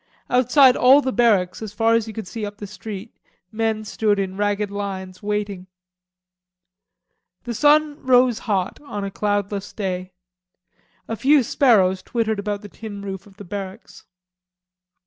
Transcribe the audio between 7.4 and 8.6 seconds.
The sun rose